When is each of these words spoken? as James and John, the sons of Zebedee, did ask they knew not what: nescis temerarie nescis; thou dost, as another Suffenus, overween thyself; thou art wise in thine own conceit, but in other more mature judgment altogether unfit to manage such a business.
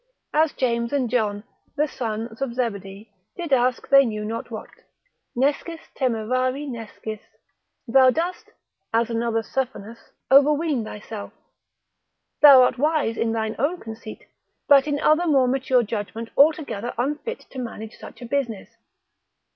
as 0.33 0.51
James 0.53 0.91
and 0.91 1.11
John, 1.11 1.43
the 1.75 1.87
sons 1.87 2.41
of 2.41 2.55
Zebedee, 2.55 3.11
did 3.37 3.53
ask 3.53 3.87
they 3.87 4.03
knew 4.03 4.25
not 4.25 4.49
what: 4.49 4.69
nescis 5.37 5.79
temerarie 5.95 6.65
nescis; 6.67 7.19
thou 7.87 8.09
dost, 8.09 8.49
as 8.95 9.11
another 9.11 9.43
Suffenus, 9.43 10.09
overween 10.31 10.83
thyself; 10.83 11.33
thou 12.41 12.63
art 12.63 12.79
wise 12.79 13.15
in 13.15 13.31
thine 13.31 13.55
own 13.59 13.79
conceit, 13.79 14.25
but 14.67 14.87
in 14.87 14.99
other 14.99 15.27
more 15.27 15.47
mature 15.47 15.83
judgment 15.83 16.31
altogether 16.35 16.95
unfit 16.97 17.41
to 17.51 17.59
manage 17.59 17.93
such 17.95 18.23
a 18.23 18.25
business. 18.25 18.69